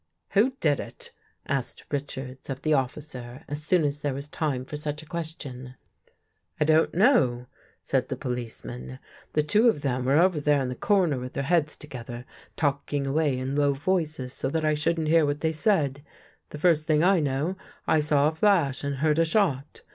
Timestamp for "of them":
9.69-10.05